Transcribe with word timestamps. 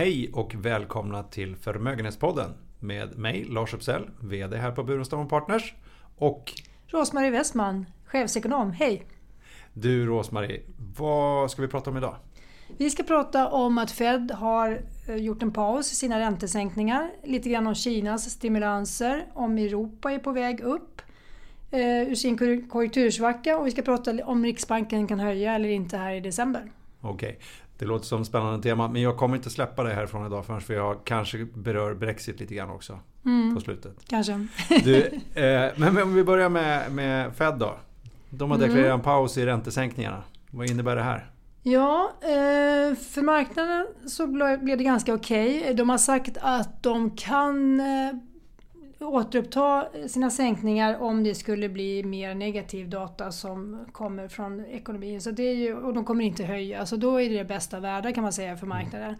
Hej 0.00 0.30
och 0.32 0.54
välkomna 0.54 1.22
till 1.22 1.56
Förmögenhetspodden 1.56 2.50
med 2.78 3.18
mig 3.18 3.44
Lars 3.44 3.74
Uppsell, 3.74 4.10
VD 4.20 4.56
här 4.56 4.72
på 4.72 4.82
Burenstam 4.82 5.28
Partners 5.28 5.74
och 6.16 6.52
Rosmarie 6.86 7.30
Westman, 7.30 7.86
chefsekonom. 8.04 8.72
Hej! 8.72 9.06
Du 9.72 10.06
Rosmarie, 10.06 10.60
vad 10.96 11.50
ska 11.50 11.62
vi 11.62 11.68
prata 11.68 11.90
om 11.90 11.96
idag? 11.96 12.16
Vi 12.78 12.90
ska 12.90 13.02
prata 13.02 13.48
om 13.48 13.78
att 13.78 13.90
Fed 13.90 14.30
har 14.30 14.82
eh, 15.08 15.16
gjort 15.16 15.42
en 15.42 15.52
paus 15.52 15.92
i 15.92 15.94
sina 15.94 16.20
räntesänkningar. 16.20 17.10
Lite 17.24 17.48
grann 17.48 17.66
om 17.66 17.74
Kinas 17.74 18.30
stimulanser, 18.30 19.26
om 19.34 19.58
Europa 19.58 20.12
är 20.12 20.18
på 20.18 20.32
väg 20.32 20.60
upp 20.60 21.02
eh, 21.70 21.80
ur 21.80 22.14
sin 22.14 22.68
konjunktursvacka 22.68 23.58
och 23.58 23.66
vi 23.66 23.70
ska 23.70 23.82
prata 23.82 24.24
om 24.24 24.44
Riksbanken 24.44 25.06
kan 25.06 25.20
höja 25.20 25.54
eller 25.54 25.68
inte 25.68 25.96
här 25.96 26.14
i 26.14 26.20
december. 26.20 26.72
Okej, 27.00 27.38
det 27.80 27.86
låter 27.86 28.06
som 28.06 28.20
ett 28.20 28.26
spännande 28.26 28.62
tema 28.62 28.88
men 28.88 29.02
jag 29.02 29.16
kommer 29.16 29.36
inte 29.36 29.50
släppa 29.50 29.82
det 29.82 29.94
härifrån 29.94 30.26
idag 30.26 30.46
förrän 30.46 30.60
jag 30.68 31.04
kanske 31.04 31.44
berör 31.44 31.94
Brexit 31.94 32.40
lite 32.40 32.54
grann 32.54 32.70
också 32.70 32.98
mm, 33.24 33.54
på 33.54 33.60
slutet. 33.60 33.92
Kanske. 34.06 34.46
Du, 34.84 35.06
eh, 35.42 35.70
men 35.76 36.02
om 36.02 36.14
vi 36.14 36.24
börjar 36.24 36.48
med, 36.48 36.92
med 36.92 37.36
Fed 37.36 37.54
då. 37.58 37.74
De 38.30 38.50
har 38.50 38.58
mm. 38.58 38.68
deklarerat 38.68 38.94
en 38.98 39.04
paus 39.04 39.38
i 39.38 39.46
räntesänkningarna. 39.46 40.22
Vad 40.50 40.70
innebär 40.70 40.96
det 40.96 41.02
här? 41.02 41.30
Ja, 41.62 42.12
eh, 42.20 42.96
för 42.96 43.22
marknaden 43.22 43.86
så 44.06 44.26
blev 44.26 44.78
det 44.78 44.84
ganska 44.84 45.14
okej. 45.14 45.60
Okay. 45.60 45.74
De 45.74 45.90
har 45.90 45.98
sagt 45.98 46.36
att 46.40 46.82
de 46.82 47.10
kan 47.16 47.80
eh, 47.80 47.86
återuppta 49.00 49.88
sina 50.08 50.30
sänkningar 50.30 51.02
om 51.02 51.24
det 51.24 51.34
skulle 51.34 51.68
bli 51.68 52.02
mer 52.02 52.34
negativ 52.34 52.88
data 52.88 53.32
som 53.32 53.86
kommer 53.92 54.28
från 54.28 54.64
ekonomin. 54.66 55.20
Så 55.20 55.30
det 55.30 55.42
är 55.42 55.54
ju, 55.54 55.76
och 55.76 55.94
de 55.94 56.04
kommer 56.04 56.24
inte 56.24 56.44
höja, 56.44 56.86
så 56.86 56.96
då 56.96 57.20
är 57.20 57.30
det 57.30 57.36
det 57.36 57.44
bästa 57.44 57.80
värda 57.80 58.12
kan 58.12 58.22
man 58.22 58.32
säga 58.32 58.56
för 58.56 58.66
marknaden. 58.66 59.16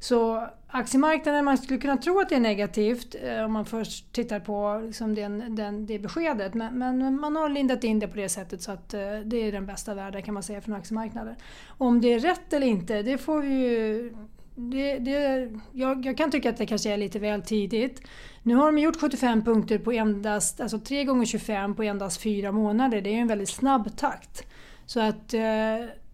Så 0.00 0.46
aktiemarknaden, 0.66 1.44
man 1.44 1.58
skulle 1.58 1.80
kunna 1.80 1.96
tro 1.96 2.20
att 2.20 2.28
det 2.28 2.34
är 2.34 2.40
negativt 2.40 3.16
eh, 3.22 3.44
om 3.44 3.52
man 3.52 3.64
först 3.64 4.12
tittar 4.12 4.40
på 4.40 4.82
liksom 4.86 5.14
den, 5.14 5.56
den, 5.56 5.86
det 5.86 5.98
beskedet. 5.98 6.54
Men, 6.54 6.78
men, 6.78 7.20
man 7.20 7.36
har 7.36 7.48
lindat 7.48 7.84
in 7.84 7.98
det 7.98 8.08
på 8.08 8.16
det 8.16 8.28
sättet 8.28 8.62
så 8.62 8.72
att 8.72 8.94
eh, 8.94 9.00
det 9.24 9.36
är 9.36 9.52
den 9.52 9.66
bästa 9.66 9.94
världen 9.94 10.22
kan 10.22 10.34
man 10.34 10.42
säga 10.42 10.60
från 10.60 10.74
aktiemarknaden. 10.74 11.34
Om 11.66 12.00
det 12.00 12.12
är 12.12 12.18
rätt 12.18 12.52
eller 12.52 12.66
inte, 12.66 13.02
det 13.02 13.18
får 13.18 13.40
vi 13.40 13.48
ju 13.48 14.14
det, 14.60 14.98
det, 14.98 15.50
jag, 15.72 16.06
jag, 16.06 16.16
kan 16.16 16.30
tycka 16.30 16.50
att 16.50 16.56
det 16.56 16.66
kanske 16.66 16.92
är 16.92 16.96
lite 16.96 17.18
väl 17.18 17.42
tidigt. 17.42 18.02
Nu 18.42 18.54
har 18.54 18.66
de 18.66 18.78
gjort 18.78 19.00
75 19.00 19.44
punkter 19.44 19.78
på 19.78 19.92
endast, 19.92 20.60
alltså 20.60 20.78
3 20.78 21.04
gånger 21.04 21.26
25 21.26 21.74
på 21.74 21.82
endast 21.82 22.20
4 22.20 22.52
månader. 22.52 23.00
Det 23.00 23.10
är 23.10 23.18
en 23.18 23.28
väldigt 23.28 23.48
snabb 23.48 23.96
takt. 23.96 24.46
Så 24.86 25.00
att 25.00 25.34
eh, 25.34 25.40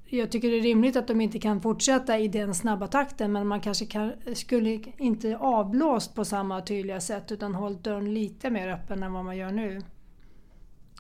jag 0.07 0.31
tycker 0.31 0.51
det 0.51 0.57
är 0.57 0.63
rimligt 0.63 0.97
att 0.97 1.07
de 1.07 1.21
inte 1.21 1.39
kan 1.39 1.61
fortsätta 1.61 2.19
i 2.19 2.29
den 2.29 2.55
snabba 2.55 2.87
takten 2.87 3.33
men 3.33 3.47
man 3.47 3.61
kanske 3.61 3.87
kan, 3.87 4.13
skulle 4.35 4.81
inte 4.99 5.37
avblåst 5.37 6.15
på 6.15 6.25
samma 6.25 6.61
tydliga 6.61 7.01
sätt 7.01 7.33
utan 7.33 7.55
hållit 7.55 7.85
dörren 7.85 8.15
lite 8.15 8.51
mer 8.51 8.69
öppen 8.69 9.03
än 9.03 9.13
vad 9.13 9.25
man 9.25 9.37
gör 9.37 9.53
nu. 9.53 9.83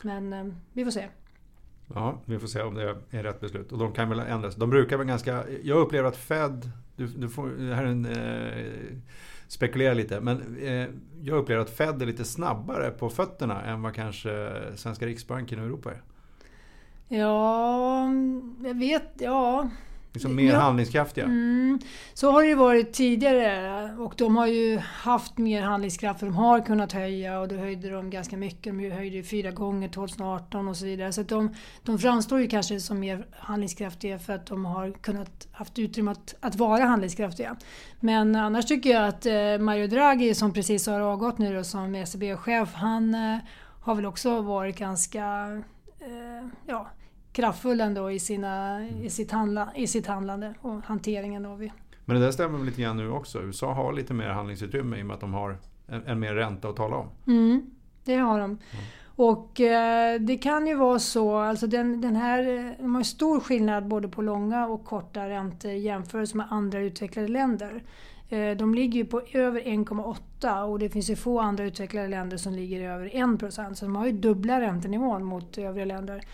Men 0.03 0.33
eh, 0.33 0.47
vi 0.72 0.84
får 0.84 0.91
se. 0.91 1.09
Ja, 1.94 2.20
vi 2.24 2.38
får 2.38 2.46
se 2.46 2.62
om 2.62 2.74
det 2.74 2.96
är 3.10 3.22
rätt 3.22 3.40
beslut. 3.40 3.72
Och 3.72 3.78
de 3.78 3.92
kan 3.92 4.08
väl 4.08 4.18
ändras. 4.18 4.54
De 4.56 4.70
brukar 4.70 4.96
väl 4.96 5.06
ganska... 5.06 5.44
Jag 5.62 5.78
upplever 5.78 6.08
att 6.08 6.16
Fed... 6.16 6.70
Du, 6.96 7.06
du 7.06 7.28
får, 7.28 7.48
det 7.48 7.74
här 7.74 7.84
är 7.84 7.88
en... 7.88 8.06
Eh, 8.06 8.96
spekulera 9.48 9.94
lite. 9.94 10.20
Men 10.20 10.56
eh, 10.62 10.88
jag 11.22 11.38
upplever 11.38 11.62
att 11.62 11.70
Fed 11.70 12.02
är 12.02 12.06
lite 12.06 12.24
snabbare 12.24 12.91
på 12.91 13.10
fötterna 13.10 13.62
än 13.62 13.82
vad 13.82 13.94
kanske 13.94 14.52
svenska 14.74 15.06
Riksbanken 15.06 15.58
och 15.58 15.64
Europa 15.64 15.91
är. 15.92 16.02
Ja, 17.09 18.09
jag 18.64 18.78
vet, 18.78 19.10
ja. 19.19 19.70
Liksom 20.14 20.34
mer 20.34 20.52
ja. 20.52 20.58
handlingskraftiga. 20.58 21.25
Mm, 21.25 21.78
så 22.14 22.30
har 22.30 22.42
det 22.42 22.48
ju 22.48 22.54
varit 22.54 22.92
tidigare 22.92 23.94
och 23.98 24.14
de 24.16 24.36
har 24.36 24.47
ju 24.47 24.78
haft 24.78 25.38
mer 25.38 25.62
handlingskraft 25.62 26.20
för 26.20 26.26
de 26.26 26.34
har 26.34 26.60
kunnat 26.60 26.92
höja 26.92 27.41
och 27.41 27.48
då 27.48 27.56
höjde 27.56 27.91
de 27.91 28.10
ganska 28.10 28.36
mycket. 28.36 28.78
De 28.78 28.91
höjde 28.91 29.16
ju 29.16 29.22
fyra 29.22 29.50
gånger 29.50 29.88
2018 29.88 30.69
och 30.69 30.76
så 30.76 30.84
vidare. 30.84 31.12
Så 31.12 31.22
de, 31.22 31.54
de 31.82 31.98
framstår 31.98 32.41
ju 32.41 32.48
kanske 32.48 32.80
som 32.80 33.00
mer 33.00 33.26
handlingskraftiga 33.30 34.19
för 34.19 34.32
att 34.32 34.47
de 34.47 34.64
har 34.64 34.92
kunnat 34.92 35.48
haft 35.53 35.78
utrymme 35.78 36.10
att, 36.10 36.34
att 36.41 36.56
vara 36.56 36.84
handlingskraftiga. 36.84 37.56
Men 38.00 38.36
annars 38.36 38.66
tycker 38.66 38.91
jag 38.91 39.08
att 39.08 39.26
eh, 39.26 39.58
Mario 39.58 39.86
Draghi 39.86 40.34
som 40.34 40.53
precis 40.53 40.86
har 40.86 41.00
avgått 41.00 41.38
nu 41.38 41.56
då, 41.56 41.64
som 41.64 41.94
ECB-chef, 41.94 42.74
han 42.74 43.14
eh, 43.14 43.38
har 43.80 43.94
väl 43.94 44.06
också 44.06 44.41
varit 44.41 44.78
ganska 44.78 45.22
eh, 46.00 46.48
ja, 46.66 46.91
kraftfull 47.34 47.81
ändå 47.81 48.11
i, 48.11 48.19
sina, 48.19 48.87
i, 48.89 49.11
sitt 49.11 49.33
handla, 49.33 49.69
i 49.75 49.87
sitt 49.87 50.06
handlande 50.06 50.55
och 50.61 50.81
hanteringen 50.84 51.47
av 51.47 51.61
det. 51.61 51.72
Men 52.05 52.17
det 52.17 52.22
där 52.22 52.33
stämmer 52.33 52.59
lite 52.65 52.83
grann 52.83 52.97
nu 52.97 53.11
också? 53.11 53.43
USA 53.43 53.72
har 53.72 53.93
lite 53.93 54.15
mer 54.15 54.28
handlingsutrymme 54.28 54.97
i 54.97 55.03
och 55.03 55.06
med 55.06 55.15
att 55.15 55.21
de 55.21 55.34
har 55.34 55.59
en, 55.87 56.06
en 56.06 56.21
mer 56.21 56.34
ränta 56.34 56.69
att 56.69 56.77
tala 56.77 56.97
om. 56.97 57.09
Mm, 57.27 57.71
det 58.05 58.17
har 58.17 58.41
de. 58.41 58.45
Mm. 58.45 58.59
Och 59.17 59.61
eh, 59.61 60.21
det 60.21 60.37
kan 60.37 60.67
ju 60.67 60.75
vara 60.75 60.99
så, 60.99 61.37
alltså 61.37 61.67
den, 61.67 62.00
den 62.00 62.17
här, 62.17 62.75
de 62.81 62.95
har 62.95 63.03
stor 63.03 63.41
skillnad 63.41 63.87
både 63.87 64.09
på 64.09 64.22
långa 64.22 64.66
och 64.66 64.84
korta 64.84 65.28
räntor 65.28 65.71
jämfört 65.71 66.34
med 66.34 66.47
andra 66.51 66.81
utvecklade 66.81 67.28
länder. 67.28 67.83
Eh, 68.28 68.51
de 68.51 68.75
ligger 68.75 68.99
ju 68.99 69.05
på 69.05 69.22
över 69.33 69.61
1,8 69.61 70.62
och 70.62 70.78
det 70.78 70.89
finns 70.89 71.11
ju 71.11 71.16
få 71.16 71.41
andra 71.41 71.65
utvecklade 71.65 72.09
länder 72.09 72.37
som 72.37 72.53
ligger 72.53 72.91
över 72.91 73.06
1 73.47 73.55
Så 73.78 73.84
de 73.84 73.97
har 73.97 74.06
ju 74.06 74.12
dubbla 74.12 74.61
räntenivån 74.61 75.25
mot 75.25 75.59
övriga 75.59 75.84
länder. 75.84 76.25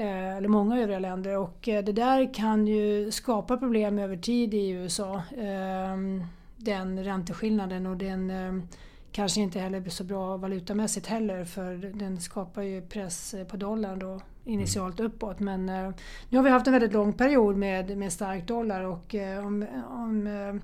Eh, 0.00 0.36
eller 0.36 0.48
många 0.48 0.80
övriga 0.80 0.98
länder 0.98 1.36
och 1.38 1.68
eh, 1.68 1.84
det 1.84 1.92
där 1.92 2.34
kan 2.34 2.66
ju 2.66 3.10
skapa 3.10 3.56
problem 3.56 3.98
över 3.98 4.16
tid 4.16 4.54
i 4.54 4.70
USA. 4.70 5.22
Ehm, 5.38 6.24
den 6.56 7.04
ränteskillnaden 7.04 7.86
och 7.86 7.96
den 7.96 8.30
ehm, 8.30 8.68
kanske 9.12 9.40
inte 9.40 9.60
heller 9.60 9.80
blir 9.80 9.90
så 9.90 10.04
bra 10.04 10.36
valutamässigt 10.36 11.06
heller 11.06 11.44
för 11.44 11.74
den 11.94 12.20
skapar 12.20 12.62
ju 12.62 12.82
press 12.82 13.34
på 13.48 13.56
dollarn 13.56 13.98
då 13.98 14.20
initialt 14.44 15.00
mm. 15.00 15.12
uppåt. 15.12 15.40
Men 15.40 15.68
eh, 15.68 15.90
nu 16.28 16.38
har 16.38 16.44
vi 16.44 16.50
haft 16.50 16.66
en 16.66 16.72
väldigt 16.72 16.92
lång 16.92 17.12
period 17.12 17.56
med, 17.56 17.96
med 17.98 18.12
stark 18.12 18.46
dollar 18.46 18.82
och 18.82 19.14
om, 19.44 19.66
om, 19.90 20.60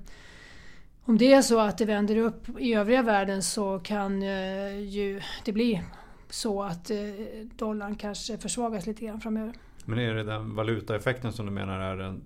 om 1.05 1.17
det 1.17 1.33
är 1.33 1.41
så 1.41 1.59
att 1.59 1.77
det 1.77 1.85
vänder 1.85 2.17
upp 2.17 2.59
i 2.59 2.73
övriga 2.73 3.01
världen 3.01 3.43
så 3.43 3.79
kan 3.79 4.21
ju 4.81 5.21
det 5.45 5.51
bli 5.51 5.81
så 6.29 6.63
att 6.63 6.91
eh, 6.91 6.97
dollarn 7.55 7.95
kanske 7.95 8.37
försvagas 8.37 8.87
lite 8.87 9.05
grann 9.05 9.21
framöver. 9.21 9.53
Men 9.85 9.99
är 9.99 10.13
det 10.13 10.23
den 10.23 10.55
valutaeffekten 10.55 11.33
som 11.33 11.45
du 11.45 11.51
menar 11.51 11.79
är 11.79 11.97
den 11.97 12.21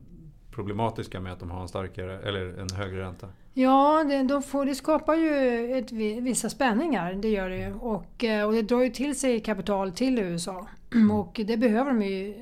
problematiska 0.51 1.19
med 1.19 1.33
att 1.33 1.39
de 1.39 1.51
har 1.51 1.61
en 1.61 1.67
starkare 1.67 2.19
eller 2.19 2.59
en 2.59 2.69
högre 2.75 3.01
ränta? 3.01 3.27
Ja, 3.53 4.03
det, 4.03 4.23
de 4.23 4.43
får, 4.43 4.65
det 4.65 4.75
skapar 4.75 5.15
ju 5.15 5.77
ett, 5.77 5.91
vissa 6.21 6.49
spänningar, 6.49 7.13
det 7.13 7.29
gör 7.29 7.49
det 7.49 7.57
ju. 7.57 7.73
Och, 7.73 8.23
eh, 8.23 8.47
och 8.47 8.53
det 8.53 8.61
drar 8.61 8.81
ju 8.81 8.89
till 8.89 9.19
sig 9.19 9.39
kapital 9.39 9.91
till 9.91 10.19
USA. 10.19 10.67
Mm. 10.93 11.11
Och 11.19 11.41
det 11.45 11.57
behöver 11.57 11.91
de 11.91 12.01
ju 12.01 12.33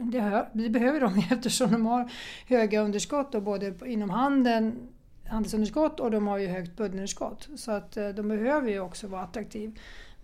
det, 0.00 0.46
det 0.52 0.68
behöver 0.68 1.00
de 1.00 1.18
eftersom 1.30 1.72
de 1.72 1.86
har 1.86 2.10
höga 2.46 2.80
underskott 2.80 3.34
och 3.34 3.42
både 3.42 3.74
inom 3.86 4.10
handeln 4.10 4.88
handelsunderskott 5.28 6.00
och 6.00 6.10
de 6.10 6.26
har 6.26 6.38
ju 6.38 6.46
högt 6.46 6.76
budgetunderskott. 6.76 7.48
Så 7.56 7.72
att 7.72 7.96
eh, 7.96 8.08
de 8.08 8.28
behöver 8.28 8.70
ju 8.70 8.80
också 8.80 9.06
vara 9.06 9.22
attraktiva. 9.22 9.72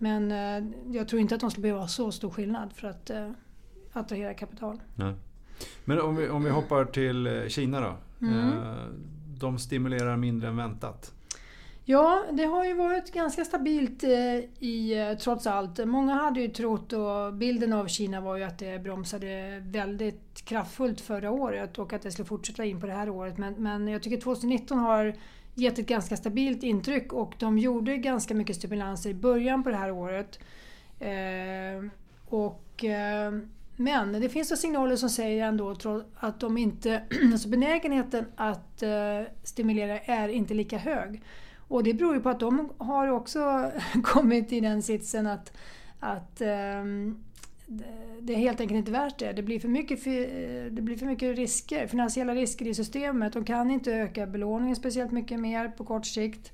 Men 0.02 0.32
eh, 0.32 0.70
jag 0.92 1.08
tror 1.08 1.20
inte 1.20 1.34
att 1.34 1.40
de 1.40 1.50
skulle 1.50 1.62
behöva 1.62 1.80
ha 1.80 1.88
så 1.88 2.12
stor 2.12 2.30
skillnad 2.30 2.72
för 2.72 2.88
att 2.88 3.10
eh, 3.10 3.30
attrahera 3.92 4.34
kapital. 4.34 4.80
Nej. 4.94 5.14
Men 5.84 6.00
om 6.00 6.16
vi, 6.16 6.28
om 6.28 6.44
vi 6.44 6.50
hoppar 6.50 6.84
till 6.84 7.26
eh, 7.26 7.48
Kina 7.48 7.80
då. 7.80 7.96
Mm. 8.26 8.52
De 9.38 9.58
stimulerar 9.58 10.16
mindre 10.16 10.48
än 10.48 10.56
väntat. 10.56 11.12
Ja, 11.84 12.24
det 12.32 12.44
har 12.44 12.64
ju 12.64 12.74
varit 12.74 13.12
ganska 13.12 13.44
stabilt 13.44 14.04
i, 14.04 15.16
trots 15.20 15.46
allt. 15.46 15.86
Många 15.86 16.14
hade 16.14 16.40
ju 16.40 16.48
trott, 16.48 16.92
och 16.92 17.34
bilden 17.34 17.72
av 17.72 17.86
Kina 17.86 18.20
var 18.20 18.36
ju 18.36 18.42
att 18.42 18.58
det 18.58 18.82
bromsade 18.82 19.62
väldigt 19.64 20.44
kraftfullt 20.44 21.00
förra 21.00 21.30
året 21.30 21.78
och 21.78 21.92
att 21.92 22.02
det 22.02 22.12
skulle 22.12 22.26
fortsätta 22.26 22.64
in 22.64 22.80
på 22.80 22.86
det 22.86 22.92
här 22.92 23.08
året. 23.08 23.38
Men, 23.38 23.54
men 23.54 23.88
jag 23.88 24.02
tycker 24.02 24.20
2019 24.20 24.78
har 24.78 25.14
gett 25.60 25.78
ett 25.78 25.86
ganska 25.86 26.16
stabilt 26.16 26.62
intryck 26.62 27.12
och 27.12 27.34
de 27.38 27.58
gjorde 27.58 27.96
ganska 27.96 28.34
mycket 28.34 28.56
stimulanser 28.56 29.10
i 29.10 29.14
början 29.14 29.62
på 29.62 29.70
det 29.70 29.76
här 29.76 29.90
året. 29.90 30.38
Eh, 30.98 31.90
och, 32.28 32.84
eh, 32.84 33.32
men 33.76 34.12
det 34.12 34.28
finns 34.28 34.60
signaler 34.60 34.96
som 34.96 35.10
säger 35.10 35.46
ändå 35.46 35.76
att 36.16 36.40
de 36.40 36.58
inte, 36.58 37.02
alltså 37.32 37.48
benägenheten 37.48 38.24
att 38.36 38.82
eh, 38.82 39.22
stimulera 39.42 39.98
är 39.98 40.28
inte 40.28 40.54
lika 40.54 40.78
hög. 40.78 41.22
Och 41.68 41.84
det 41.84 41.94
beror 41.94 42.14
ju 42.14 42.20
på 42.20 42.28
att 42.28 42.40
de 42.40 42.72
har 42.78 43.08
också 43.08 43.70
kommit 44.02 44.52
i 44.52 44.60
den 44.60 44.82
sitsen 44.82 45.26
att, 45.26 45.52
att 46.00 46.40
ehm, 46.40 47.24
det 48.20 48.34
är 48.34 48.38
helt 48.38 48.60
enkelt 48.60 48.78
inte 48.78 48.92
värt 48.92 49.18
det. 49.18 49.32
Det 49.32 49.42
blir, 49.42 49.60
för 49.60 49.68
mycket, 49.68 50.06
eh, 50.06 50.12
det 50.70 50.82
blir 50.82 50.96
för 50.96 51.06
mycket 51.06 51.36
risker, 51.36 51.86
finansiella 51.86 52.34
risker 52.34 52.66
i 52.66 52.74
systemet. 52.74 53.32
De 53.32 53.44
kan 53.44 53.70
inte 53.70 53.92
öka 53.92 54.26
belåningen 54.26 54.76
speciellt 54.76 55.12
mycket 55.12 55.40
mer 55.40 55.68
på 55.68 55.84
kort 55.84 56.06
sikt. 56.06 56.52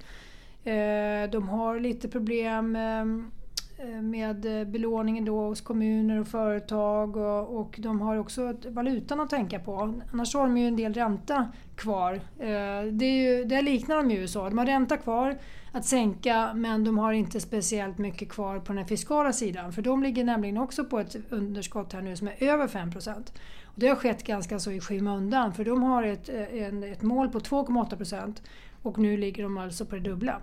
Eh, 0.65 1.31
de 1.31 1.49
har 1.49 1.81
lite 1.81 2.09
problem 2.09 2.77
ehm, 2.77 3.31
Eh, 3.79 4.03
med 4.03 4.61
eh, 4.61 4.67
belåningen 4.67 5.25
då 5.25 5.41
hos 5.41 5.61
kommuner 5.61 6.21
och 6.21 6.29
företag 6.29 7.17
och, 7.17 7.61
och 7.61 7.77
de 7.79 8.01
har 8.01 8.17
också 8.17 8.55
valutan 8.69 9.21
att 9.21 9.31
tänka 9.31 9.59
på. 9.59 10.01
Annars 10.13 10.35
har 10.35 10.43
de 10.43 10.57
ju 10.57 10.69
en 10.69 10.77
del 10.77 10.95
ränta 10.95 11.49
kvar. 11.75 12.15
Eh, 12.39 12.83
det, 12.93 13.05
är 13.05 13.39
ju, 13.39 13.45
det 13.45 13.63
liknar 13.63 13.97
de 13.97 14.11
i 14.11 14.15
USA. 14.15 14.49
De 14.49 14.59
har 14.59 14.67
ränta 14.67 14.97
kvar 14.97 15.39
att 15.73 15.85
sänka 15.85 16.55
men 16.55 16.85
de 16.85 16.99
har 16.99 17.13
inte 17.13 17.41
speciellt 17.41 17.99
mycket 17.99 18.29
kvar 18.29 18.59
på 18.59 18.73
den 18.73 18.87
fiskala 18.87 19.33
sidan 19.33 19.73
för 19.73 19.83
de 19.83 20.03
ligger 20.03 20.25
nämligen 20.25 20.59
också 20.59 20.85
på 20.85 20.99
ett 20.99 21.17
underskott 21.31 21.93
här 21.93 22.03
nu 22.03 22.17
som 22.17 22.29
är 22.29 22.43
över 22.43 22.67
5% 22.67 23.33
det 23.75 23.89
har 23.89 23.97
skett 23.97 24.25
ganska 24.25 24.59
så 24.59 24.71
i 24.71 24.81
skymundan 24.81 25.55
för 25.55 25.65
de 25.65 25.83
har 25.83 26.03
ett, 26.03 26.29
ett 26.29 27.03
mål 27.03 27.29
på 27.29 27.39
2,8% 27.39 28.43
och 28.83 28.99
nu 28.99 29.17
ligger 29.17 29.43
de 29.43 29.59
alltså 29.59 29.85
på 29.85 29.95
det 29.95 30.01
dubbla. 30.01 30.41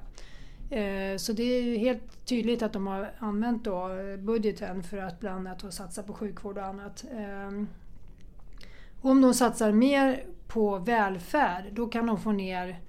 Eh, 0.74 1.18
så 1.18 1.34
det 1.34 1.44
är 1.44 1.62
ju 1.62 1.78
helt 1.78 2.26
tydligt 2.26 2.62
att 2.62 2.74
de 2.74 2.88
har 2.88 3.12
använt 3.20 3.64
då 3.64 3.90
eh, 3.90 4.18
budgeten 4.18 4.84
för 4.84 4.98
att 4.98 5.20
bland 5.20 5.48
annat 5.48 5.74
satsa 5.74 6.04
på 6.04 6.14
sjukvård 6.14 6.58
och 6.58 6.66
annat. 6.66 7.06
Eh, 7.12 7.52
om 9.02 9.22
de 9.22 9.34
satsar 9.34 9.72
mer 9.72 10.26
på 10.48 10.78
välfärd 10.78 11.64
då 11.72 11.88
kan 11.88 12.06
de 12.06 12.20
få 12.20 12.32
ner 12.32 12.80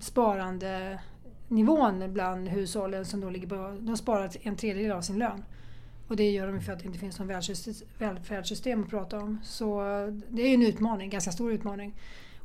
sparandenivån 0.00 2.12
bland 2.12 2.48
hushållen 2.48 3.04
som 3.04 3.20
då 3.20 3.30
ligger 3.30 3.48
på... 3.48 3.78
De 3.80 3.96
sparar 3.96 4.30
en 4.42 4.56
tredjedel 4.56 4.92
av 4.92 5.00
sin 5.00 5.18
lön. 5.18 5.44
Och 6.08 6.16
det 6.16 6.30
gör 6.30 6.46
de 6.46 6.60
för 6.60 6.72
att 6.72 6.78
det 6.78 6.86
inte 6.86 6.98
finns 6.98 7.18
något 7.18 7.28
välfärdssystem 7.98 8.82
att 8.82 8.90
prata 8.90 9.18
om. 9.18 9.40
Så 9.42 9.80
det 10.28 10.42
är 10.42 10.54
en 10.54 10.62
utmaning, 10.62 11.04
en 11.04 11.10
ganska 11.10 11.32
stor 11.32 11.52
utmaning. 11.52 11.94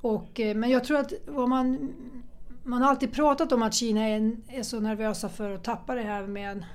Och, 0.02 0.42
men 0.56 0.70
jag 0.70 0.84
tror 0.84 0.98
att 0.98 1.14
vad 1.26 1.50
man 1.50 1.94
man 2.66 2.82
har 2.82 2.90
alltid 2.90 3.14
pratat 3.14 3.52
om 3.52 3.62
att 3.64 3.74
Kina 3.74 4.02
är, 4.02 4.36
är, 4.48 4.64
så 4.64 4.80
nervösa 4.80 5.30
för 5.30 5.52
att 5.52 5.64
tappa 5.64 5.96
det 5.96 6.02
här 6.02 6.28
med 6.28 6.66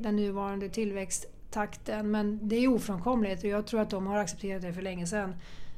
den 0.00 0.16
nuvarande 0.16 0.68
tillväxttakten. 0.68 2.10
Men 2.10 2.48
det 2.48 2.56
är 2.56 2.68
ofrånkomligt 2.68 3.44
och 3.44 3.50
jag 3.50 3.66
tror 3.66 3.80
att 3.80 3.90
de 3.90 4.06
har 4.06 4.18
accepterat 4.18 4.62
det 4.62 4.72
för 4.72 4.82
länge 4.82 5.06
sedan. 5.06 5.34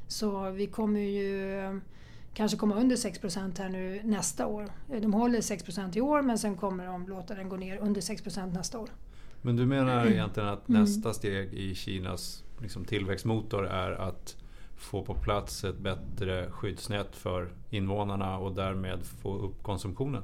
Så 0.07 0.51
vi 0.51 0.67
kommer 0.67 0.99
ju 0.99 1.59
eh, 1.59 1.75
kanske 2.33 2.57
komma 2.57 2.75
under 2.75 2.95
6% 2.95 3.59
här 3.59 3.69
nu 3.69 4.01
nästa 4.03 4.47
år. 4.47 4.69
Eh, 4.91 5.01
de 5.01 5.13
håller 5.13 5.41
6% 5.41 5.97
i 5.97 6.01
år 6.01 6.21
men 6.21 6.37
sen 6.37 6.55
kommer 6.57 6.85
de 6.85 7.07
låta 7.07 7.35
den 7.35 7.49
gå 7.49 7.55
ner 7.55 7.77
under 7.77 8.01
6% 8.01 8.53
nästa 8.53 8.79
år. 8.79 8.89
Men 9.41 9.55
du 9.55 9.65
menar 9.65 10.05
egentligen 10.05 10.49
att 10.49 10.69
mm. 10.69 10.81
nästa 10.81 11.13
steg 11.13 11.53
i 11.53 11.75
Kinas 11.75 12.43
liksom, 12.61 12.85
tillväxtmotor 12.85 13.67
är 13.67 13.91
att 13.91 14.35
få 14.79 15.03
på 15.03 15.13
plats 15.13 15.63
ett 15.63 15.77
bättre 15.77 16.51
skyddsnät 16.51 17.15
för 17.15 17.49
invånarna 17.69 18.37
och 18.37 18.55
därmed 18.55 18.99
få 19.21 19.37
upp 19.37 19.63
konsumtionen? 19.63 20.23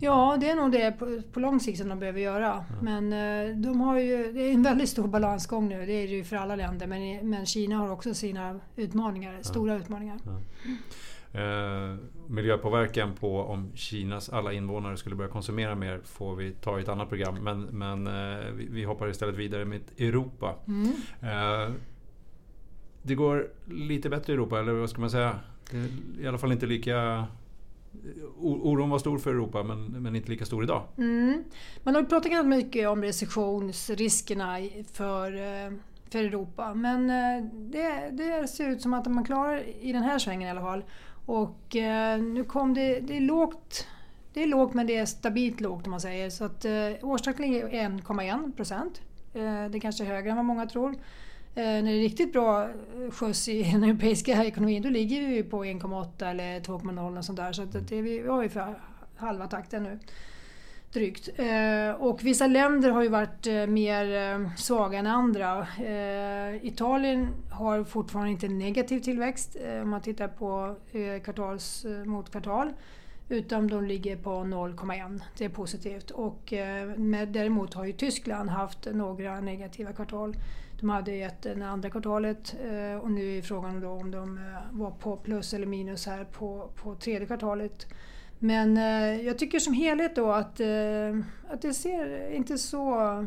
Ja, 0.00 0.36
det 0.40 0.50
är 0.50 0.54
nog 0.54 0.72
det 0.72 0.92
på, 0.92 1.22
på 1.32 1.40
lång 1.40 1.60
sikt 1.60 1.78
som 1.78 1.88
de 1.88 1.98
behöver 1.98 2.20
göra. 2.20 2.46
Ja. 2.46 2.64
Men 2.82 3.12
eh, 3.12 3.56
de 3.56 3.80
har 3.80 3.98
ju, 3.98 4.32
det 4.32 4.40
är 4.40 4.52
en 4.52 4.62
väldigt 4.62 4.88
stor 4.88 5.08
balansgång 5.08 5.68
nu, 5.68 5.86
det 5.86 5.92
är 5.92 6.08
det 6.08 6.14
ju 6.14 6.24
för 6.24 6.36
alla 6.36 6.56
länder. 6.56 6.86
Men, 6.86 7.30
men 7.30 7.46
Kina 7.46 7.76
har 7.76 7.90
också 7.90 8.14
sina 8.14 8.60
utmaningar, 8.76 9.34
ja. 9.34 9.42
stora 9.42 9.76
utmaningar. 9.76 10.18
Ja. 10.24 10.40
Eh, 11.34 11.96
miljöpåverkan 12.26 13.14
på 13.14 13.40
om 13.40 13.70
Kinas 13.74 14.28
alla 14.28 14.52
invånare 14.52 14.96
skulle 14.96 15.16
börja 15.16 15.30
konsumera 15.30 15.74
mer 15.74 16.00
får 16.04 16.36
vi 16.36 16.52
ta 16.52 16.78
i 16.78 16.82
ett 16.82 16.88
annat 16.88 17.08
program. 17.08 17.34
Men, 17.42 17.62
men 17.62 18.06
eh, 18.06 18.50
vi, 18.52 18.68
vi, 18.70 18.84
hoppar 18.84 19.08
istället 19.08 19.34
vidare 19.34 19.64
med 19.64 19.80
Europa. 19.98 20.54
Mm. 20.66 20.92
Eh, 21.20 21.74
det 23.02 23.14
går 23.14 23.48
lite 23.64 24.08
bättre 24.08 24.32
i 24.32 24.34
Europa, 24.34 24.58
eller 24.58 24.72
vad 24.72 24.90
ska 24.90 25.00
man 25.00 25.10
säga? 25.10 25.38
Det 25.70 25.76
är 25.76 25.88
i 26.24 26.26
alla 26.26 26.38
fall 26.38 26.52
inte 26.52 26.66
lika... 26.66 27.26
Oron 28.40 28.90
var 28.90 28.98
stor 28.98 29.18
för 29.18 29.30
Europa 29.30 29.62
men, 29.62 29.84
men 29.84 30.16
inte 30.16 30.30
lika 30.30 30.44
stor 30.44 30.64
idag. 30.64 30.82
Mm. 30.98 31.44
Man 31.82 31.94
har 31.94 32.02
pratat 32.02 32.30
ganska 32.30 32.48
mycket 32.48 32.88
om 32.88 33.02
recessionsriskerna 33.02 34.56
för, 34.92 35.32
eh, 35.32 35.72
för 36.10 36.18
Europa. 36.18 36.74
Men 36.74 37.10
eh, 37.10 37.44
det, 37.52 38.10
det 38.12 38.48
ser 38.48 38.68
ut 38.68 38.82
som 38.82 38.94
att 38.94 39.06
man 39.06 39.24
klarar 39.24 39.62
i 39.80 39.92
den 39.92 40.02
här 40.02 40.18
svängen 40.18 40.48
i 40.48 40.50
alla 40.50 40.60
fall. 40.60 40.84
Och 41.26 41.76
eh, 41.76 42.22
nu 42.22 42.44
kom 42.44 42.74
det, 42.74 43.00
det 43.00 43.16
är 43.16 43.20
lågt 43.20 43.86
det 44.34 44.42
är 44.42 44.46
lågt 44.46 44.74
men 44.74 44.86
det 44.86 44.96
är 44.96 45.06
stabilt 45.06 45.60
lågt 45.60 45.86
om 45.86 45.90
man 45.90 46.00
säger. 46.00 46.30
Så 46.30 46.44
att 46.44 46.66
årstakten 47.02 47.44
är 47.44 47.68
1,1 47.68 48.56
procent. 48.56 49.02
Det 49.32 49.40
det 49.40 49.78
är 49.78 49.80
kanske 49.80 50.04
högre 50.04 50.30
än 50.30 50.36
vad 50.36 50.44
många 50.44 50.66
tror. 50.66 50.94
Eh, 51.54 51.64
när 51.64 51.82
det 51.82 51.90
är 51.90 52.02
riktigt 52.02 52.32
bra 52.32 52.68
skjuts 53.10 53.48
i 53.48 53.62
den 53.72 53.84
europeiska 53.84 54.44
ekonomin 54.44 54.82
då 54.82 54.88
ligger 54.88 55.28
vi 55.28 55.42
på 55.42 55.64
1,8 55.64 56.30
eller 56.30 56.60
2,0 56.60 57.18
och 57.18 57.24
sånt 57.24 57.38
där. 57.38 57.52
Så 57.52 57.64
det 57.64 57.92
är, 57.92 58.02
vi 58.02 58.28
har 58.28 58.42
ju 58.42 58.48
för 58.48 58.74
halva 59.16 59.46
takten 59.46 59.82
nu. 59.82 59.98
Drygt. 60.92 61.28
Eh, 61.36 61.90
och 61.98 62.24
vissa 62.24 62.46
länder 62.46 62.90
har 62.90 63.02
ju 63.02 63.08
varit 63.08 63.46
eh, 63.46 63.66
mer 63.66 64.32
eh, 64.32 64.54
svaga 64.56 64.98
än 64.98 65.06
andra. 65.06 65.66
Italien 66.62 67.28
har 67.50 67.84
fortfarande 67.84 68.30
inte 68.30 68.48
negativ 68.48 69.00
tillväxt 69.00 69.56
om 69.82 69.90
man 69.90 70.00
tittar 70.00 70.28
på 70.28 70.76
kvartals 71.24 71.86
mot 72.04 72.30
kvartal. 72.30 72.72
Utan 73.28 73.68
de 73.68 73.84
ligger 73.84 74.16
på 74.16 74.30
0,1. 74.30 75.20
Det 75.38 75.44
är 75.44 75.48
positivt. 75.48 76.10
Och, 76.10 76.40
däremot 77.28 77.74
har 77.74 77.84
ju 77.84 77.92
Tyskland 77.92 78.50
haft 78.50 78.88
några 78.92 79.40
negativa 79.40 79.92
kvartal. 79.92 80.36
De 80.82 80.90
hade 80.90 81.12
ett 81.12 81.42
det 81.42 81.66
andra 81.66 81.90
kvartalet 81.90 82.54
eh, 82.64 83.02
och 83.02 83.10
nu 83.10 83.38
är 83.38 83.42
frågan 83.42 83.80
då 83.80 83.88
om 83.88 84.10
de 84.10 84.38
eh, 84.38 84.42
var 84.70 84.90
på 84.90 85.16
plus 85.16 85.54
eller 85.54 85.66
minus 85.66 86.06
här 86.06 86.24
på, 86.24 86.70
på 86.82 86.94
tredje 86.94 87.26
kvartalet. 87.26 87.86
Men 88.38 88.76
eh, 88.76 89.26
jag 89.26 89.38
tycker 89.38 89.58
som 89.58 89.72
helhet 89.72 90.16
då 90.16 90.32
att, 90.32 90.60
att 91.48 91.62
det 91.62 91.74
ser 91.74 92.30
inte 92.30 92.58
så 92.58 93.26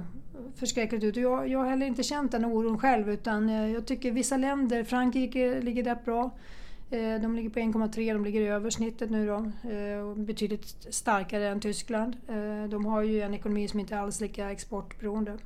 förskräckligt 0.55 1.03
ut. 1.03 1.15
Jag, 1.15 1.47
jag 1.47 1.59
har 1.59 1.69
heller 1.69 1.85
inte 1.85 2.03
känt 2.03 2.31
den 2.31 2.45
oron 2.45 2.77
själv 2.77 3.09
utan 3.09 3.49
jag 3.49 3.85
tycker 3.85 4.11
vissa 4.11 4.37
länder, 4.37 4.83
Frankrike 4.83 5.61
ligger 5.61 5.83
rätt 5.83 6.05
bra. 6.05 6.31
De 7.21 7.35
ligger 7.35 7.49
på 7.49 7.59
1,3, 7.59 8.13
de 8.13 8.25
ligger 8.25 8.51
över 8.51 8.69
snittet 8.69 9.09
nu 9.09 9.27
då. 9.27 9.51
Betydligt 10.15 10.93
starkare 10.93 11.47
än 11.47 11.59
Tyskland. 11.59 12.17
De 12.69 12.85
har 12.85 13.01
ju 13.01 13.21
en 13.21 13.33
ekonomi 13.33 13.67
som 13.67 13.79
inte 13.79 13.99
alls 13.99 14.21
är 14.21 14.25
lika 14.27 14.51
exportberoende 14.51 15.37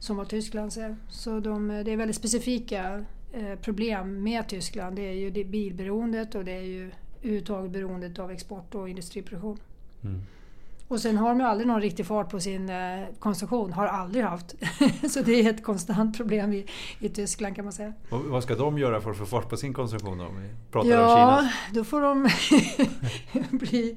som 0.00 0.16
vad 0.16 0.28
Tyskland 0.28 0.72
ser. 0.72 0.96
Så 1.08 1.40
de, 1.40 1.68
det 1.68 1.92
är 1.92 1.96
väldigt 1.96 2.16
specifika 2.16 3.04
eh, 3.32 3.54
problem 3.62 4.22
med 4.22 4.48
Tyskland. 4.48 4.96
Det 4.96 5.08
är 5.08 5.12
ju 5.12 5.30
det 5.30 5.44
bilberoendet 5.44 6.34
och 6.34 6.44
det 6.44 6.52
är 6.52 6.62
ju 6.62 6.90
överhuvudtaget 7.20 7.70
beroendet 7.70 8.18
av 8.18 8.30
export 8.30 8.74
och 8.74 8.88
industriproduktion. 8.88 9.58
Mm. 10.02 10.22
Och 10.88 11.00
sen 11.00 11.16
har 11.16 11.28
de 11.28 11.40
ju 11.40 11.46
aldrig 11.46 11.66
någon 11.66 11.80
riktig 11.80 12.06
fart 12.06 12.30
på 12.30 12.40
sin 12.40 12.70
eh, 12.70 13.04
konsumtion, 13.18 13.72
har 13.72 13.86
aldrig 13.86 14.24
haft. 14.24 14.54
så 15.10 15.22
det 15.22 15.32
är 15.32 15.50
ett 15.50 15.64
konstant 15.64 16.16
problem 16.16 16.52
i, 16.52 16.66
i 16.98 17.08
Tyskland 17.08 17.56
kan 17.56 17.64
man 17.64 17.72
säga. 17.72 17.92
Och 18.10 18.20
vad 18.24 18.42
ska 18.42 18.54
de 18.54 18.78
göra 18.78 19.00
för 19.00 19.10
att 19.10 19.16
få 19.16 19.26
fart 19.26 19.48
på 19.48 19.56
sin 19.56 19.74
konsumtion 19.74 20.18
då? 20.18 20.24
Om 20.24 20.42
vi 20.42 20.48
pratar 20.70 20.90
ja, 20.90 21.38
om 21.38 21.40
Kina. 21.40 21.52
då 21.72 21.84
får 21.84 22.00
de 22.00 22.28
bli 23.58 23.96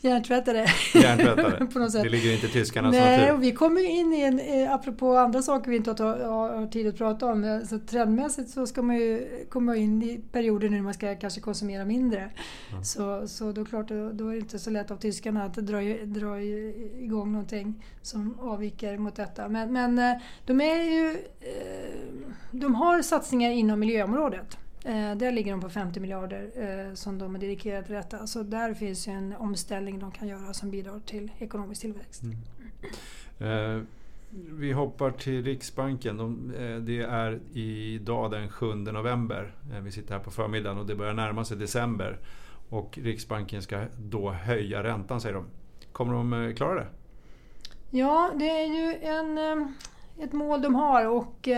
Hjärntvättade. 0.00 0.66
Hjärntvättade. 0.94 1.66
på 1.72 1.78
något 1.78 1.92
sätt. 1.92 2.02
Det 2.02 2.08
ligger 2.08 2.34
inte 2.34 2.46
i 2.46 2.50
tyskarnas 2.50 2.92
Nej, 2.92 3.20
natur. 3.20 3.34
och 3.34 3.42
vi 3.42 3.52
kommer 3.52 3.90
in 3.90 4.12
i 4.12 4.20
en, 4.20 4.40
eh, 4.40 4.74
apropå 4.74 5.16
andra 5.16 5.42
saker 5.42 5.70
vi 5.70 5.76
inte 5.76 5.90
har, 5.90 6.66
tid 6.70 6.88
att 6.88 6.98
prata 6.98 7.26
om, 7.26 7.62
så 7.68 7.78
trendmässigt 7.78 8.50
så 8.50 8.66
ska 8.66 8.82
man 8.82 8.96
ju 8.96 9.28
komma 9.48 9.76
in 9.76 10.02
i 10.02 10.20
perioder 10.32 10.68
när 10.68 10.82
man 10.82 10.94
ska 10.94 11.14
kanske 11.14 11.40
konsumera 11.40 11.84
mindre. 11.84 12.30
Mm. 12.70 12.84
Så, 12.84 13.28
så 13.28 13.52
då, 13.52 13.64
klart, 13.64 13.88
då, 13.88 14.28
är 14.28 14.32
det 14.32 14.38
inte 14.38 14.58
så 14.58 14.70
lätt 14.70 14.90
av 14.90 14.96
tyskarna 14.96 15.44
att 15.44 15.54
dra, 15.54 15.80
dra 16.04 16.40
igång 16.40 17.32
någonting 17.32 17.84
som 18.02 18.38
avviker 18.40 18.98
mot 18.98 19.16
detta. 19.16 19.48
Men, 19.48 19.72
men 19.72 19.98
eh, 19.98 20.20
de 20.46 20.60
är 20.60 20.82
ju... 20.82 21.10
Eh, 21.40 22.28
de 22.50 22.74
har 22.74 23.02
satsningar 23.02 23.50
inom 23.50 23.80
miljöområdet. 23.80 24.58
Eh, 24.88 25.16
där 25.16 25.32
ligger 25.32 25.50
de 25.50 25.60
på 25.60 25.68
50 25.68 26.00
miljarder 26.00 26.50
eh, 26.56 26.94
som 26.94 27.18
de 27.18 27.34
är 27.34 27.38
dedikerade 27.38 27.86
till 27.86 27.94
detta. 27.94 28.26
Så 28.26 28.42
där 28.42 28.74
finns 28.74 29.08
en 29.08 29.34
omställning 29.38 29.98
de 29.98 30.10
kan 30.10 30.28
göra 30.28 30.54
som 30.54 30.70
bidrar 30.70 31.00
till 31.00 31.30
ekonomisk 31.38 31.80
tillväxt. 31.80 32.22
Mm. 32.22 33.76
Eh, 33.78 33.82
vi 34.32 34.72
hoppar 34.72 35.10
till 35.10 35.44
Riksbanken. 35.44 36.16
De, 36.16 36.54
eh, 36.54 36.76
det 36.76 37.00
är 37.00 37.40
idag 37.52 38.30
den 38.30 38.48
7 38.48 38.74
november. 38.74 39.52
Eh, 39.72 39.80
vi 39.80 39.92
sitter 39.92 40.14
här 40.14 40.20
på 40.20 40.30
förmiddagen 40.30 40.78
och 40.78 40.86
det 40.86 40.94
börjar 40.94 41.14
närma 41.14 41.44
sig 41.44 41.56
december. 41.56 42.18
Och 42.68 42.98
Riksbanken 43.02 43.62
ska 43.62 43.84
då 43.98 44.30
höja 44.30 44.82
räntan 44.82 45.20
säger 45.20 45.34
de. 45.34 45.44
Kommer 45.92 46.14
de 46.14 46.32
eh, 46.32 46.54
klara 46.54 46.74
det? 46.74 46.86
Ja, 47.90 48.30
det 48.34 48.50
är 48.50 48.66
ju 48.66 48.94
en, 49.02 49.38
ett 50.18 50.32
mål 50.32 50.62
de 50.62 50.74
har 50.74 51.06
och 51.06 51.48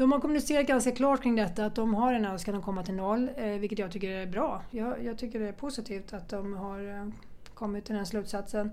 de 0.00 0.12
har 0.12 0.20
kommunicerat 0.20 0.66
ganska 0.66 0.92
klart 0.92 1.22
kring 1.22 1.36
detta 1.36 1.66
att 1.66 1.74
de 1.74 1.94
har 1.94 2.12
en 2.12 2.24
önskan 2.24 2.54
att 2.54 2.64
komma 2.64 2.82
till 2.82 2.94
noll, 2.94 3.30
eh, 3.36 3.46
vilket 3.46 3.78
jag 3.78 3.92
tycker 3.92 4.10
är 4.10 4.26
bra. 4.26 4.62
Jag, 4.70 5.04
jag, 5.04 5.18
tycker 5.18 5.40
det 5.40 5.48
är 5.48 5.52
positivt 5.52 6.12
att 6.12 6.28
de 6.28 6.54
har 6.54 6.88
eh, 6.88 7.06
kommit 7.54 7.84
till 7.84 7.94
den 7.94 8.06
slutsatsen. 8.06 8.70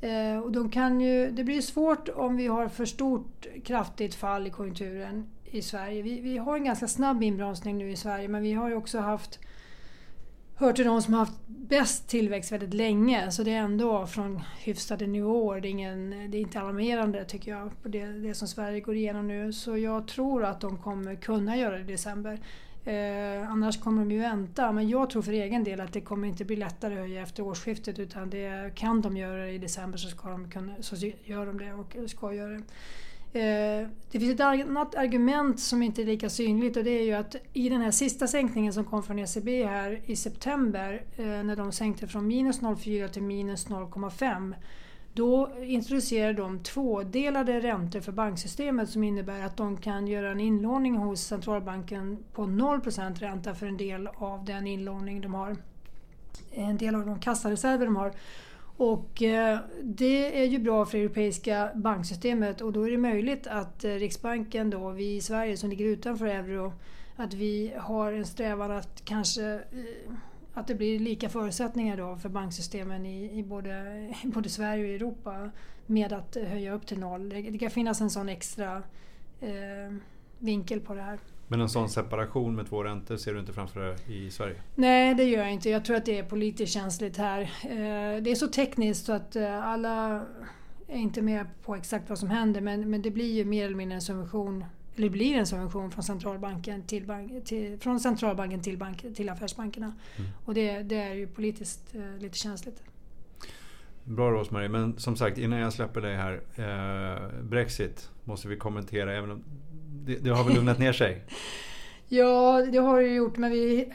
Eh, 0.00 0.38
och 0.38 0.52
de 0.52 0.70
kan 0.70 1.00
ju, 1.00 1.30
det 1.30 1.44
blir 1.44 1.60
svårt 1.60 2.08
om 2.08 2.36
vi 2.36 2.46
har 2.46 2.68
för 2.68 2.84
stort 2.84 3.46
kraftigt 3.64 4.14
fall 4.14 4.46
i 4.46 4.50
konjunkturen 4.50 5.26
i 5.44 5.62
Sverige. 5.62 6.02
Vi, 6.02 6.20
vi 6.20 6.38
har 6.38 6.56
en 6.56 6.64
ganska 6.64 6.88
snabb 6.88 7.22
inbromsning 7.22 7.78
nu 7.78 7.90
i 7.90 7.96
Sverige 7.96 8.28
men 8.28 8.42
vi 8.42 8.52
har 8.52 8.68
ju 8.68 8.74
också 8.74 8.98
haft 8.98 9.38
hör 10.54 10.72
till 10.72 10.84
de 10.84 11.02
som 11.02 11.14
har 11.14 11.20
haft 11.20 11.46
bäst 11.46 12.08
tillväxt 12.08 12.52
väldigt 12.52 12.74
länge. 12.74 13.30
Så 13.30 13.42
det 13.42 13.50
är 13.50 13.58
ändå 13.58 14.06
från 14.06 14.40
hyfsade 14.58 15.06
nivåer. 15.06 15.60
Det 15.60 15.68
är, 15.68 15.70
ingen, 15.70 16.30
det 16.30 16.38
är 16.38 16.40
inte 16.40 16.60
alarmerande 16.60 17.24
tycker 17.24 17.50
jag 17.50 17.82
på 17.82 17.88
det, 17.88 18.06
det 18.06 18.34
som 18.34 18.48
Sverige 18.48 18.80
går 18.80 18.94
igenom 18.94 19.28
nu. 19.28 19.52
Så 19.52 19.76
jag 19.76 20.08
tror 20.08 20.44
att 20.44 20.60
de 20.60 20.78
kommer 20.78 21.14
kunna 21.14 21.56
göra 21.56 21.74
det 21.74 21.80
i 21.80 21.92
december. 21.92 22.38
Eh, 22.84 23.50
annars 23.50 23.80
kommer 23.80 24.02
de 24.02 24.10
ju 24.10 24.20
vänta. 24.20 24.72
Men 24.72 24.88
jag 24.88 25.10
tror 25.10 25.22
för 25.22 25.32
egen 25.32 25.64
del 25.64 25.80
att 25.80 25.92
det 25.92 26.00
kommer 26.00 26.28
inte 26.28 26.44
bli 26.44 26.56
lättare 26.56 26.94
att 26.94 27.00
höja 27.00 27.22
efter 27.22 27.42
årsskiftet 27.42 27.98
utan 27.98 28.30
det 28.30 28.74
kan 28.74 29.00
de 29.00 29.16
göra 29.16 29.44
det 29.44 29.50
i 29.50 29.58
december 29.58 29.98
så, 29.98 30.08
ska 30.08 30.28
de 30.28 30.50
kunna, 30.50 30.74
så 30.80 30.96
gör 31.24 31.46
de 31.46 31.58
det 31.58 31.72
och 31.72 32.10
ska 32.10 32.34
göra 32.34 32.52
det. 32.52 32.62
Eh, 33.34 33.88
det 34.10 34.20
finns 34.20 34.34
ett 34.34 34.40
annat 34.40 34.94
argument 34.94 35.60
som 35.60 35.82
inte 35.82 36.02
är 36.02 36.06
lika 36.06 36.30
synligt 36.30 36.76
och 36.76 36.84
det 36.84 36.90
är 36.90 37.04
ju 37.04 37.12
att 37.12 37.36
i 37.52 37.68
den 37.68 37.80
här 37.80 37.90
sista 37.90 38.26
sänkningen 38.26 38.72
som 38.72 38.84
kom 38.84 39.02
från 39.02 39.18
ECB 39.18 39.64
här 39.64 40.00
i 40.06 40.16
september 40.16 41.04
eh, 41.16 41.24
när 41.24 41.56
de 41.56 41.72
sänkte 41.72 42.06
från 42.06 42.26
minus 42.26 42.60
0,4 42.60 43.08
till 43.08 43.22
minus 43.22 43.66
0,5 43.66 44.54
då 45.14 45.50
introducerar 45.62 46.32
de 46.32 46.58
tvådelade 46.58 47.60
räntor 47.60 48.00
för 48.00 48.12
banksystemet 48.12 48.90
som 48.90 49.04
innebär 49.04 49.42
att 49.42 49.56
de 49.56 49.76
kan 49.76 50.06
göra 50.06 50.30
en 50.30 50.40
inlåning 50.40 50.96
hos 50.96 51.20
centralbanken 51.20 52.24
på 52.32 52.42
0% 52.42 53.18
ränta 53.18 53.54
för 53.54 53.66
en 53.66 53.76
del 53.76 54.08
av 54.14 54.44
den 54.44 54.66
inlåning 54.66 55.20
de 55.20 55.34
har. 55.34 55.56
En 56.50 56.76
del 56.76 56.94
av 56.94 57.06
de 57.06 57.18
kassareserver 57.18 57.84
de 57.86 57.96
har. 57.96 58.12
Och 58.76 59.22
eh, 59.22 59.58
det 59.82 60.42
är 60.42 60.44
ju 60.44 60.58
bra 60.58 60.86
för 60.86 60.98
det 60.98 61.04
europeiska 61.04 61.70
banksystemet 61.74 62.60
och 62.60 62.72
då 62.72 62.86
är 62.86 62.90
det 62.90 62.98
möjligt 62.98 63.46
att 63.46 63.84
eh, 63.84 63.90
Riksbanken 63.90 64.70
då, 64.70 64.90
vi 64.90 65.16
i 65.16 65.20
Sverige 65.20 65.56
som 65.56 65.70
ligger 65.70 65.84
utanför 65.84 66.26
euro, 66.26 66.72
att 67.16 67.34
vi 67.34 67.72
har 67.78 68.12
en 68.12 68.26
strävan 68.26 68.70
att 68.70 69.04
kanske 69.04 69.54
eh, 69.54 70.14
att 70.54 70.66
det 70.66 70.74
blir 70.74 70.98
lika 70.98 71.28
förutsättningar 71.28 71.96
då 71.96 72.16
för 72.16 72.28
banksystemen 72.28 73.06
i, 73.06 73.38
i 73.38 73.42
både, 73.42 74.06
både 74.24 74.48
Sverige 74.48 74.84
och 74.84 74.94
Europa 74.94 75.50
med 75.86 76.12
att 76.12 76.36
höja 76.36 76.72
upp 76.72 76.86
till 76.86 76.98
noll. 76.98 77.28
Det, 77.28 77.42
det 77.42 77.58
kan 77.58 77.70
finnas 77.70 78.00
en 78.00 78.10
sån 78.10 78.28
extra 78.28 78.82
eh, 79.40 79.94
vinkel 80.38 80.80
på 80.80 80.94
det 80.94 81.02
här. 81.02 81.18
Men 81.52 81.60
en 81.60 81.68
sån 81.68 81.88
separation 81.88 82.54
med 82.54 82.68
två 82.68 82.84
räntor 82.84 83.16
ser 83.16 83.34
du 83.34 83.40
inte 83.40 83.52
framför 83.52 83.80
dig 83.80 83.96
i 84.06 84.30
Sverige? 84.30 84.54
Nej, 84.74 85.14
det 85.14 85.24
gör 85.24 85.42
jag 85.42 85.52
inte. 85.52 85.70
Jag 85.70 85.84
tror 85.84 85.96
att 85.96 86.04
det 86.04 86.18
är 86.18 86.24
politiskt 86.24 86.72
känsligt 86.72 87.16
här. 87.16 87.40
Eh, 87.40 88.22
det 88.22 88.30
är 88.30 88.34
så 88.34 88.46
tekniskt 88.48 89.06
så 89.06 89.12
att 89.12 89.36
eh, 89.36 89.68
alla 89.68 90.22
är 90.88 90.98
inte 90.98 91.22
med 91.22 91.46
på 91.64 91.74
exakt 91.74 92.08
vad 92.08 92.18
som 92.18 92.30
händer 92.30 92.60
men, 92.60 92.90
men 92.90 93.02
det 93.02 93.10
blir 93.10 93.32
ju 93.32 93.44
mer 93.44 93.64
eller 93.64 93.76
mindre 93.76 93.94
en 93.94 94.02
subvention 94.02 94.64
eller 94.96 95.06
det 95.06 95.10
blir 95.10 95.34
en 95.34 95.46
subvention 95.46 95.90
från 95.90 96.04
centralbanken 96.04 96.82
till, 96.82 97.06
bank, 97.06 97.44
till 97.44 97.78
från 97.80 98.00
centralbanken 98.00 98.62
till, 98.62 98.78
bank, 98.78 99.04
till 99.14 99.28
affärsbankerna. 99.28 99.94
Mm. 100.16 100.30
Och 100.44 100.54
det, 100.54 100.82
det, 100.82 100.96
är 100.96 101.14
ju 101.14 101.26
politiskt 101.26 101.94
eh, 101.94 102.18
lite 102.18 102.38
känsligt. 102.38 102.82
Bra 104.04 104.30
Rosmarie, 104.30 104.68
men 104.68 104.98
som 104.98 105.16
sagt 105.16 105.38
innan 105.38 105.58
jag 105.58 105.72
släpper 105.72 106.00
dig 106.00 106.16
här. 106.16 106.40
Eh, 106.56 107.42
Brexit 107.42 108.10
måste 108.24 108.48
vi 108.48 108.56
kommentera 108.56 109.16
även 109.16 109.30
om 109.30 109.44
det, 110.06 110.14
det 110.14 110.30
har 110.30 110.44
väl 110.44 110.54
lugnat 110.54 110.78
ner 110.78 110.92
sig? 110.92 111.22
Ja, 112.14 112.66
det 112.72 112.78
har 112.78 113.00
det 113.00 113.08
gjort, 113.08 113.36
men 113.36 113.50
vi 113.50 113.92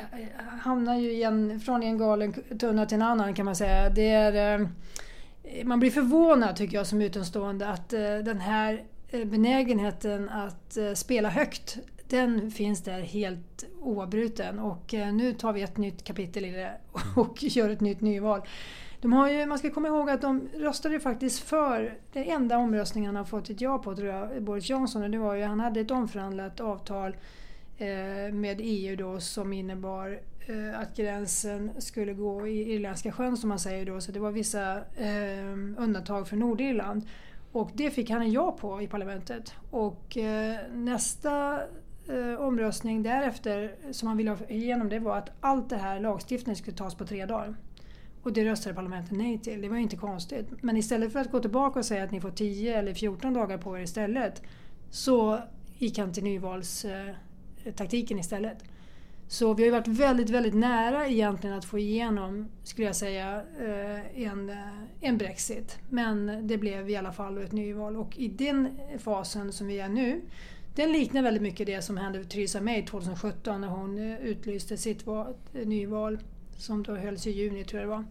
hamnar 0.61 0.95
ju 0.95 1.11
igen, 1.11 1.59
från 1.59 1.83
en 1.83 1.97
galen 1.97 2.33
tunna 2.59 2.85
till 2.85 2.95
en 2.95 3.01
annan 3.01 3.33
kan 3.33 3.45
man 3.45 3.55
säga. 3.55 3.89
Det 3.89 4.09
är, 4.09 4.59
eh, 4.59 4.67
man 5.65 5.79
blir 5.79 5.91
förvånad 5.91 6.55
tycker 6.55 6.77
jag 6.77 6.87
som 6.87 7.01
utomstående 7.01 7.67
att 7.67 7.93
eh, 7.93 7.99
den 7.99 8.39
här 8.39 8.83
eh, 9.09 9.25
benägenheten 9.25 10.29
att 10.29 10.77
spela 10.95 11.29
högt, 11.29 11.77
den 12.07 12.51
finns 12.51 12.83
där 12.83 13.01
helt 13.01 13.65
oavbruten. 13.81 14.59
Och 14.59 14.93
nu 14.93 15.33
tar 15.33 15.53
vi 15.53 15.61
ett 15.61 15.77
nytt 15.77 16.03
kapitel 16.03 16.45
i 16.45 16.51
det 16.51 16.71
och 17.15 17.43
gör 17.43 17.69
ett 17.69 17.81
nytt 17.81 18.01
nyval. 18.01 18.41
De 19.01 19.13
har 19.13 19.29
ju, 19.29 19.45
man 19.45 19.59
ska 19.59 19.69
komma 19.69 19.87
ihåg 19.87 20.09
att 20.09 20.21
de 20.21 20.49
röstade 20.53 20.99
faktiskt 20.99 21.39
för, 21.39 21.97
den 22.13 22.23
enda 22.23 22.57
omröstningen 22.57 23.07
han 23.07 23.15
har 23.15 23.23
fått 23.23 23.49
ett 23.49 23.61
ja 23.61 23.77
på 23.77 23.95
tror 23.95 24.07
jag, 24.07 24.43
Boris 24.43 24.69
Johnson, 24.69 25.03
och 25.03 25.09
det 25.09 25.17
var 25.17 25.35
ju, 25.35 25.43
han 25.43 25.59
hade 25.59 25.79
ett 25.79 25.91
omförhandlat 25.91 26.59
avtal 26.59 27.15
eh, 27.77 28.33
med 28.33 28.57
EU 28.59 28.95
då 28.95 29.19
som 29.19 29.53
innebar 29.53 30.19
eh, 30.47 30.79
att 30.79 30.95
gränsen 30.95 31.71
skulle 31.77 32.13
gå 32.13 32.47
i 32.47 32.73
Irländska 32.73 33.11
sjön 33.11 33.37
som 33.37 33.49
man 33.49 33.59
säger 33.59 33.85
då, 33.85 34.01
så 34.01 34.11
det 34.11 34.19
var 34.19 34.31
vissa 34.31 34.77
eh, 34.77 35.53
undantag 35.77 36.27
för 36.27 36.35
Nordirland. 36.35 37.07
Och 37.51 37.71
det 37.73 37.91
fick 37.91 38.09
han 38.09 38.21
en 38.21 38.31
ja 38.31 38.51
på 38.51 38.81
i 38.81 38.87
parlamentet. 38.87 39.53
Och 39.71 40.17
eh, 40.17 40.57
nästa 40.73 41.59
eh, 42.09 42.41
omröstning 42.41 43.03
därefter 43.03 43.75
som 43.91 44.07
han 44.07 44.17
ville 44.17 44.29
ha 44.29 44.37
igenom 44.49 44.89
det 44.89 44.99
var 44.99 45.17
att 45.17 45.29
allt 45.41 45.69
det 45.69 45.77
här 45.77 45.99
lagstiftningen 45.99 46.55
skulle 46.55 46.77
tas 46.77 46.95
på 46.95 47.05
tre 47.05 47.25
dagar. 47.25 47.55
Och 48.27 48.33
det 48.33 48.45
röstade 48.45 48.75
parlamentet 48.75 49.11
nej 49.11 49.39
till. 49.39 49.61
Det 49.61 49.69
var 49.69 49.75
ju 49.75 49.81
inte 49.81 49.95
konstigt. 49.95 50.47
Men 50.61 50.77
istället 50.77 51.13
för 51.13 51.19
att 51.19 51.31
gå 51.31 51.39
tillbaka 51.39 51.79
och 51.79 51.85
säga 51.85 52.03
att 52.03 52.11
ni 52.11 52.21
får 52.21 52.31
10 52.31 52.77
eller 52.77 52.93
14 52.93 53.33
dagar 53.33 53.57
på 53.57 53.77
er 53.77 53.81
istället 53.81 54.41
så 54.89 55.39
gick 55.77 55.97
han 55.97 56.13
till 56.13 56.23
nyvalstaktiken 56.23 58.19
istället. 58.19 58.63
Så 59.27 59.53
vi 59.53 59.63
har 59.63 59.65
ju 59.65 59.71
varit 59.71 59.87
väldigt, 59.87 60.29
väldigt 60.29 60.55
nära 60.55 61.07
egentligen 61.07 61.57
att 61.57 61.65
få 61.65 61.79
igenom, 61.79 62.47
skulle 62.63 62.87
jag 62.87 62.95
säga, 62.95 63.43
eh, 63.59 64.21
en, 64.21 64.49
eh, 64.49 64.57
en 65.01 65.17
Brexit. 65.17 65.79
Men 65.89 66.47
det 66.47 66.57
blev 66.57 66.89
i 66.89 66.95
alla 66.95 67.11
fall 67.11 67.37
ett 67.37 67.51
nyval 67.51 67.97
och 67.97 68.17
i 68.17 68.27
den 68.27 68.79
fasen 68.99 69.53
som 69.53 69.67
vi 69.67 69.79
är 69.79 69.89
nu 69.89 70.21
den 70.75 70.91
liknar 70.91 71.21
väldigt 71.21 71.43
mycket 71.43 71.67
det 71.67 71.81
som 71.81 71.97
hände 71.97 72.19
för 72.23 72.29
Theresa 72.29 72.61
May 72.61 72.85
2017 72.85 73.61
när 73.61 73.67
hon 73.67 73.97
eh, 73.97 74.19
utlyste 74.19 74.77
sitt 74.77 75.05
nyval 75.65 76.19
som 76.57 76.83
då 76.83 76.95
hölls 76.95 77.27
i 77.27 77.31
juni 77.31 77.63
tror 77.63 77.81
jag 77.81 77.89
det 77.89 77.95
var. 77.95 78.05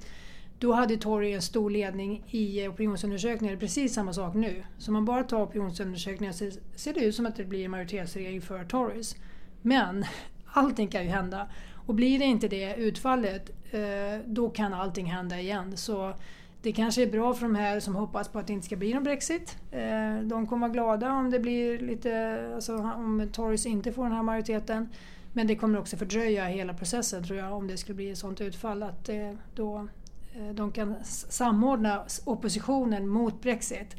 Då 0.58 0.72
hade 0.72 0.96
Tory 0.96 1.32
en 1.32 1.42
stor 1.42 1.70
ledning 1.70 2.22
i 2.30 2.68
opinionsundersökningar. 2.68 3.56
Precis 3.56 3.94
samma 3.94 4.12
sak 4.12 4.34
nu. 4.34 4.64
Så 4.78 4.90
om 4.90 4.92
man 4.92 5.04
bara 5.04 5.24
tar 5.24 5.42
opinionsundersökningar 5.42 6.32
så 6.32 6.50
ser 6.74 6.92
det 6.92 7.00
ut 7.00 7.14
som 7.14 7.26
att 7.26 7.36
det 7.36 7.44
blir 7.44 7.68
majoritetsregering 7.68 8.40
för 8.40 8.64
Tories. 8.64 9.16
Men 9.62 10.04
allting 10.46 10.88
kan 10.88 11.02
ju 11.04 11.08
hända. 11.08 11.48
Och 11.86 11.94
blir 11.94 12.18
det 12.18 12.24
inte 12.24 12.48
det 12.48 12.74
utfallet, 12.76 13.50
eh, 13.70 13.80
då 14.26 14.50
kan 14.50 14.74
allting 14.74 15.06
hända 15.06 15.40
igen. 15.40 15.76
Så 15.76 16.14
det 16.62 16.72
kanske 16.72 17.02
är 17.02 17.10
bra 17.10 17.34
för 17.34 17.42
de 17.42 17.54
här 17.54 17.80
som 17.80 17.94
hoppas 17.94 18.28
på 18.28 18.38
att 18.38 18.46
det 18.46 18.52
inte 18.52 18.66
ska 18.66 18.76
bli 18.76 18.94
någon 18.94 19.04
Brexit. 19.04 19.56
Eh, 19.70 20.20
de 20.22 20.46
kommer 20.46 20.68
vara 20.68 20.72
glada 20.72 21.12
om 21.12 21.30
det 21.30 21.40
blir 21.40 21.78
lite, 21.78 22.40
alltså 22.54 22.76
om 22.76 23.28
Tories 23.32 23.66
inte 23.66 23.92
får 23.92 24.02
den 24.02 24.12
här 24.12 24.22
majoriteten. 24.22 24.88
Men 25.36 25.46
det 25.46 25.56
kommer 25.56 25.78
också 25.78 25.96
fördröja 25.96 26.46
hela 26.46 26.74
processen 26.74 27.24
tror 27.24 27.38
jag 27.38 27.52
om 27.52 27.66
det 27.66 27.76
skulle 27.76 27.96
bli 27.96 28.10
ett 28.10 28.18
sådant 28.18 28.40
utfall 28.40 28.82
att 28.82 29.08
eh, 29.08 29.32
då, 29.54 29.88
eh, 30.34 30.54
de 30.54 30.72
kan 30.72 30.94
samordna 31.04 32.04
oppositionen 32.24 33.08
mot 33.08 33.42
Brexit. 33.42 33.96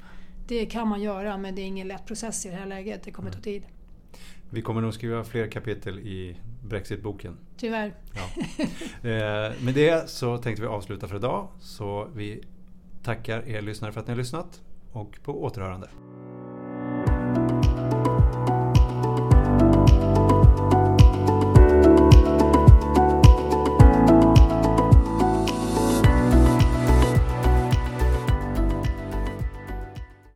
Det 0.47 0.65
kan 0.65 0.87
man 0.87 1.01
göra 1.01 1.37
men 1.37 1.55
det 1.55 1.61
är 1.61 1.65
ingen 1.65 1.87
lätt 1.87 2.05
process 2.05 2.45
i 2.45 2.49
det 2.49 2.55
här 2.55 2.65
läget. 2.65 3.03
Det 3.03 3.11
kommer 3.11 3.31
ta 3.31 3.39
tid. 3.39 3.63
Vi 4.49 4.61
kommer 4.61 4.81
nog 4.81 4.93
skriva 4.93 5.23
fler 5.23 5.47
kapitel 5.47 5.99
i 5.99 6.37
Brexit-boken. 6.63 7.37
Tyvärr. 7.57 7.93
Ja. 8.15 8.43
Eh, 9.09 9.53
med 9.63 9.73
det 9.73 10.09
så 10.09 10.37
tänkte 10.37 10.61
vi 10.61 10.67
avsluta 10.67 11.07
för 11.07 11.15
idag. 11.15 11.47
Så 11.59 12.09
vi 12.15 12.43
tackar 13.03 13.47
er 13.47 13.61
lyssnare 13.61 13.91
för 13.91 13.99
att 13.99 14.07
ni 14.07 14.11
har 14.11 14.17
lyssnat 14.17 14.61
och 14.91 15.19
på 15.23 15.43
återhörande. 15.43 15.89